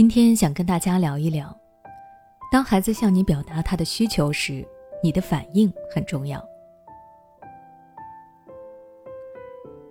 [0.00, 1.54] 今天想跟大家聊一聊，
[2.50, 4.66] 当孩子向你表达他的需求时，
[5.02, 6.42] 你的反应很重要。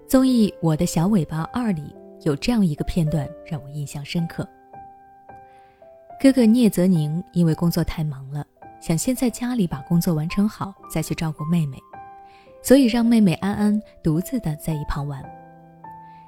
[0.08, 4.50] 综艺《我的小尾巴二》里有这样一个片段让我印象深刻。
[6.20, 8.44] 哥哥聂泽宁因为工作太忙了，
[8.82, 11.78] 想先在家里把工作完成好，再去照顾妹妹，
[12.64, 15.24] 所以让妹妹安安独自的在一旁玩。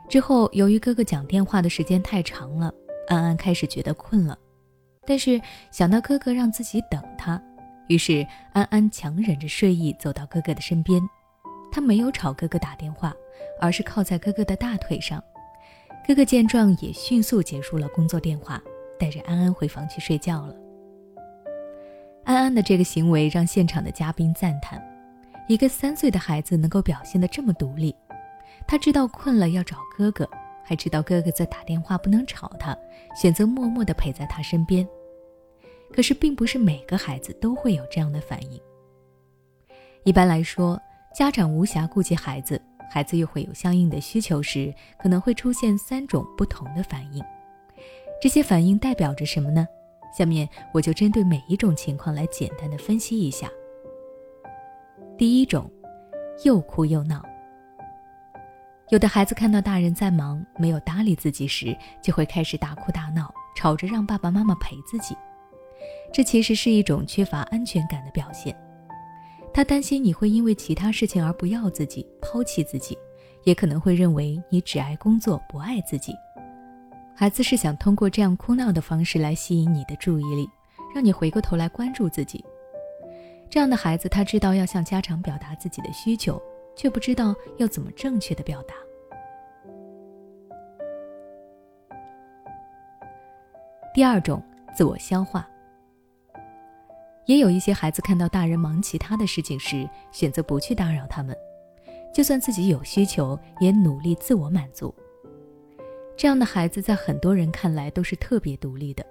[0.08, 2.72] 之后，由于哥哥讲电话的时间太长了。
[3.08, 4.38] 安安开始觉得困了，
[5.06, 7.42] 但是想到哥哥让自己等他，
[7.88, 11.02] 于是安安强忍着睡意走到哥哥的身边。
[11.72, 13.14] 他没有吵哥哥打电话，
[13.60, 15.24] 而是靠在哥哥的大腿上。
[16.06, 18.62] 哥哥见状也迅速结束了工作电话，
[19.00, 20.56] 带着安安回房去睡觉了。
[22.26, 24.82] 安安的这个行为让现场的嘉宾赞叹：
[25.48, 27.96] 一个三岁的孩子能够表现得这么独立，
[28.68, 30.30] 他知道困了要找哥哥。
[30.72, 32.74] 还知道哥哥在打电话，不能吵他，
[33.14, 34.88] 选择默默地陪在他身边。
[35.92, 38.58] 可是，并不是每个孩子都会有这样的反应。
[40.06, 40.82] 一般来说，
[41.14, 42.58] 家长无暇顾及孩子，
[42.90, 47.22] 孩子又会有相应的需求时，可能会出现三种不同的反应。
[48.22, 49.68] 这些反应代表着什么呢？
[50.18, 53.52] 下面我就针对每一种情况来简单的分析一下。
[55.18, 55.70] 第一种，
[56.46, 57.22] 又哭又闹。
[58.92, 65.16] 有的孩子看到大人在忙，没有搭理自己时，就会开始大哭大闹，吵着让爸爸妈妈陪自己。
[66.12, 68.54] 这其实是一种缺乏安全感的表现。
[69.54, 72.98] 他担心你会因为其他事情而不要自己，抛弃自己，
[73.46, 76.14] 也可能会认为你只爱工作，不爱自己。
[77.16, 80.46] 孩子是想通过这样哭闹的方式来吸引你的注意力，
[80.94, 82.44] 让你回过头来关注自己。
[83.50, 86.42] 这样的孩子，他知道要向家长表达自己的需求。
[86.82, 88.74] 却不知道要怎么正确的表达。
[93.94, 94.42] 第二种，
[94.76, 95.48] 自我消化。
[97.28, 101.38] 也有一些孩子看到大人忙其他的事情时，选择不去打扰他们，
[102.12, 104.92] 就算自己有需求，也努力自我满足。
[106.18, 109.06] 这样的孩子在很多人看来都是特别独立的，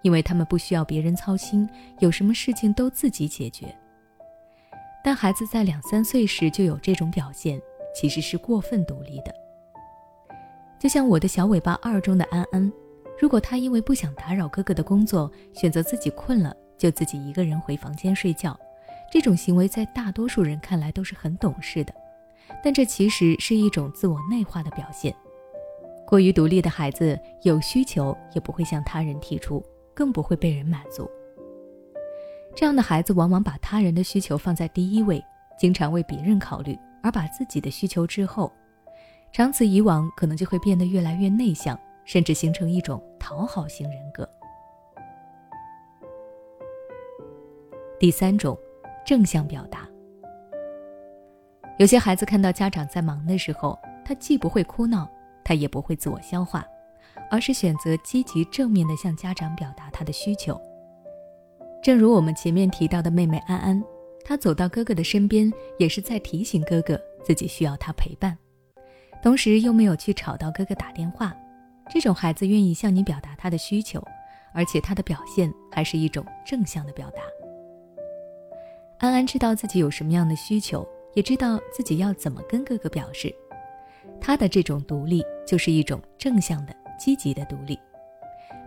[0.00, 3.66] 因为他们不需要别人操心，有什么事情都自己解决。
[5.02, 7.60] 但孩子在两三岁时就有这种表现，
[7.94, 9.34] 其实是过分独立的。
[10.78, 12.72] 就像我的小尾巴二中的安安，
[13.18, 18.58] 如果他因为不想打扰哥哥的工作，选择自己困了就自己一个人回房间睡觉，
[19.12, 21.94] 这种行为在大多数人看来都是很懂事的，
[22.62, 25.14] 但这其实是一种自我内化的表现。
[26.06, 31.08] 过于独立的孩子有需求也不会向他人提出，更不会被人满足。
[32.54, 35.24] 这样的孩子往往把他人的需求放在第一位，
[35.58, 38.52] 经常为别人考虑，而把自己的需求滞后。
[39.32, 44.28] 长此以往，可能就会变得越来越内向，甚至形成一种讨好型人格。
[47.98, 48.58] 第三种，
[49.06, 49.88] 正向表达。
[51.78, 55.08] 有些孩子看到家长在忙的时候，他既不会哭闹，
[55.44, 56.66] 他也不会自我消化，
[57.30, 60.60] 而是选择积极正面的向家长表达他的需求。
[61.82, 63.82] 正如我们前面提到的妹妹安安，
[64.24, 68.36] 她走到哥哥的身边，也是在提醒哥哥自己需要他陪伴，
[69.22, 71.34] 同时又没有去吵到哥哥打电话。
[71.92, 74.00] 这种孩子愿意向你表达他的需求，
[74.52, 77.22] 而且他的表现还是一种正向的表达。
[78.98, 83.34] 安安知道自己有什么样的需求，也知道自己要怎么跟哥哥表示。
[84.20, 87.78] 他的这种独立就是一种正向的、积极的独立，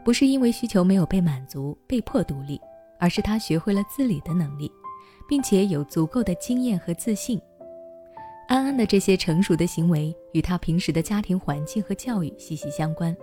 [0.03, 2.59] 不是因为需求没有被满足被迫独立。
[2.99, 4.71] 而是他学会了自理的能力，
[5.27, 7.41] 并且有足够的经验和自信。
[8.47, 13.15] 安安的这些成熟的行为与他平时的家庭环境和教育息息相关。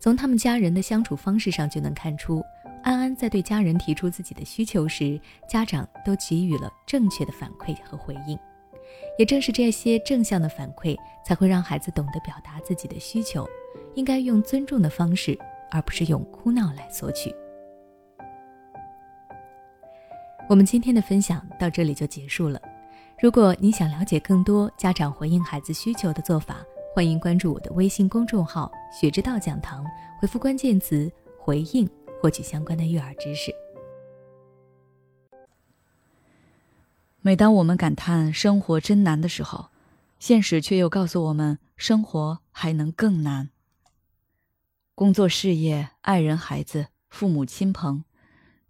[0.00, 2.42] 从他们家人的相处方式上就能看出，
[2.82, 8.36] 安安在对家人提出自己的需求时，家长都给予了正确的反馈和回应。
[9.18, 13.48] 也正是这些正向的反馈，才会让孩子懂得表达自己的需求，
[13.94, 15.38] 应该用尊重的方式，
[15.70, 17.32] 而不是用哭闹来索取。
[20.52, 22.60] 我们今天的分享到这里就结束了。
[23.18, 26.62] 如果你想了解更多家长回应孩子需求的做法，
[26.94, 29.82] 欢迎关注我的微信公众号“学之道讲堂”，
[30.20, 31.10] 回复关键词
[31.40, 31.88] “回应”
[32.20, 33.50] 获取相关的育儿知识。
[37.22, 39.70] 每当我们感叹生活真难的时候，
[40.18, 43.48] 现实却又告诉我们，生活还能更难。
[44.94, 48.04] 工作、事业、爱人、孩子、父母亲朋。